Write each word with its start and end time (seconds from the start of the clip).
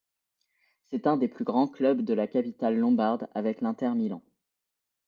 C'est 0.89 1.05
un 1.05 1.15
des 1.15 1.27
deux 1.27 1.43
grands 1.45 1.67
clubs 1.67 2.01
de 2.01 2.15
la 2.15 2.25
capitale 2.25 2.75
lombarde 2.75 3.27
avec 3.35 3.61
l'Inter 3.61 3.91
Milan. 3.93 4.23